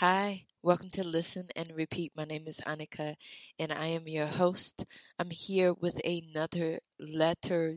[0.00, 2.12] Hi, welcome to Listen and Repeat.
[2.14, 3.14] My name is Annika
[3.58, 4.84] and I am your host.
[5.18, 7.76] I'm here with another letter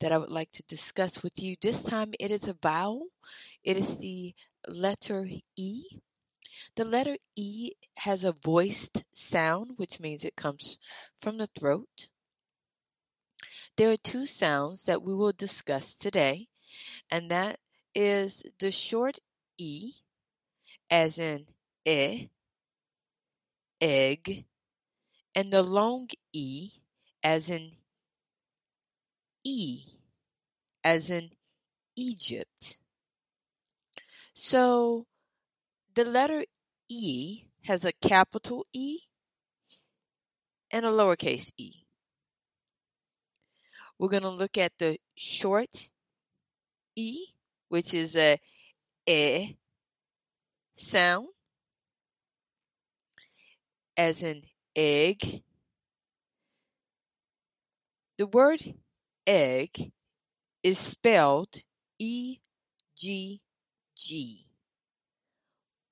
[0.00, 1.54] that I would like to discuss with you.
[1.62, 3.10] This time it is a vowel.
[3.62, 4.34] It is the
[4.66, 5.84] letter E.
[6.74, 10.78] The letter E has a voiced sound, which means it comes
[11.20, 12.08] from the throat.
[13.76, 16.48] There are two sounds that we will discuss today,
[17.08, 17.60] and that
[17.94, 19.20] is the short
[19.58, 19.92] E
[20.90, 21.46] as in
[21.84, 22.28] e,
[23.80, 24.44] egg,
[25.34, 26.70] and the long e
[27.22, 27.72] as in
[29.44, 29.84] e,
[30.84, 31.30] as in
[31.96, 32.78] Egypt.
[34.34, 35.06] So
[35.94, 36.44] the letter
[36.88, 38.98] E has a capital E
[40.70, 41.84] and a lowercase e.
[43.98, 45.88] We're going to look at the short
[46.96, 47.26] E,
[47.68, 48.38] which is a
[49.06, 49.56] e
[50.74, 51.28] sound
[53.96, 54.42] as in
[54.74, 55.42] egg.
[58.18, 58.62] The word
[59.26, 59.92] egg
[60.62, 61.62] is spelled
[61.98, 62.38] E
[62.96, 63.40] G
[63.96, 64.46] G.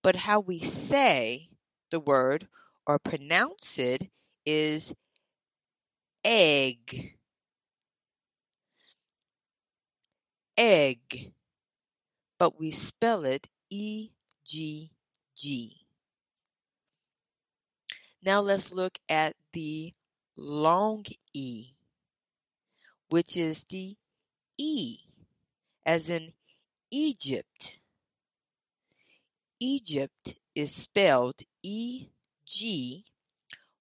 [0.02, 1.48] But how we say
[1.90, 2.48] the word
[2.86, 4.10] or pronounce it
[4.46, 4.94] is
[6.24, 7.16] egg.
[10.56, 11.32] Egg.
[12.38, 14.10] But we spell it E
[14.50, 14.90] G
[15.36, 15.86] G.
[18.20, 19.94] Now let's look at the
[20.36, 21.66] long E,
[23.10, 23.94] which is the
[24.58, 24.98] E,
[25.86, 26.32] as in
[26.90, 27.78] Egypt.
[29.60, 32.08] Egypt is spelled E
[32.44, 33.04] G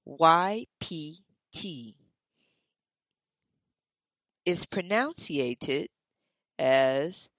[0.05, 1.17] Y P
[1.51, 1.95] T.
[4.45, 5.87] Is pronunciated
[6.59, 7.31] as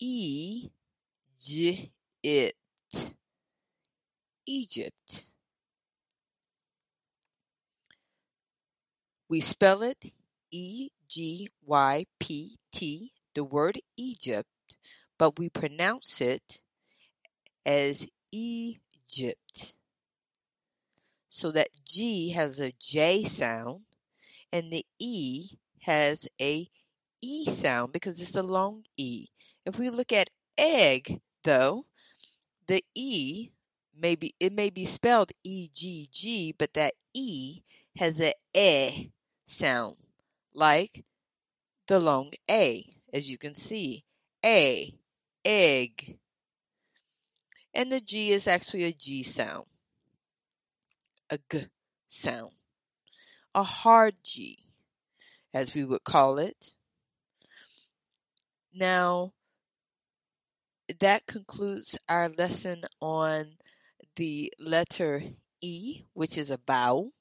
[0.00, 0.70] E
[2.22, 2.54] It
[4.46, 5.24] Egypt.
[9.26, 10.12] We spell it
[10.50, 14.50] E G Y P T, the word Egypt,
[15.18, 16.60] but we pronounce it
[17.64, 19.76] as Egypt.
[21.28, 23.84] So that G has a J sound
[24.52, 25.52] and the E
[25.82, 26.68] has a
[27.22, 29.28] E sound because it's a long E.
[29.64, 31.86] If we look at egg, though,
[32.66, 33.50] the E
[33.96, 37.60] may be, it may be spelled E-G-G, but that E
[37.96, 39.10] has a E
[39.44, 39.96] sound,
[40.54, 41.04] like
[41.86, 44.04] the long A, as you can see.
[44.44, 44.94] A,
[45.44, 46.18] egg.
[47.74, 49.66] And the G is actually a G sound.
[51.28, 51.66] A G
[52.06, 52.52] sound.
[53.54, 54.58] A hard G,
[55.52, 56.74] as we would call it.
[58.72, 59.32] Now,
[60.98, 63.52] that concludes our lesson on
[64.16, 65.22] the letter
[65.60, 67.12] E, which is a vowel.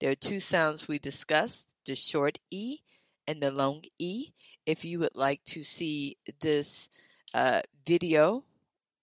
[0.00, 2.78] There are two sounds we discussed, the short E
[3.26, 4.28] and the long E.
[4.64, 6.88] If you would like to see this
[7.34, 8.44] uh, video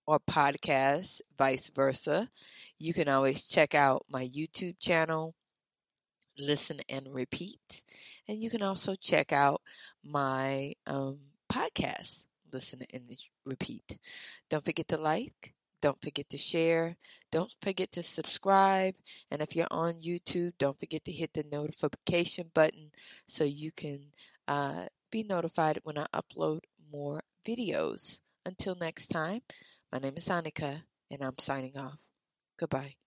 [0.07, 2.29] or podcast, vice versa,
[2.79, 5.35] you can always check out my YouTube channel,
[6.38, 7.84] Listen and Repeat.
[8.28, 9.62] And you can also check out
[10.03, 11.19] my um,
[11.51, 12.25] podcast
[12.56, 13.12] listen and
[13.46, 13.98] repeat.
[14.50, 15.54] Don't forget to like.
[15.82, 16.96] Don't forget to share.
[17.32, 18.96] Don't forget to subscribe.
[19.30, 22.92] And if you're on YouTube, don't forget to hit the notification button
[23.28, 24.08] so you can
[24.48, 26.62] uh, be notified when I upload
[26.92, 28.20] more videos.
[28.46, 29.42] Until next time,
[29.92, 32.02] my name is Annika and I'm signing off.
[32.58, 33.05] Goodbye.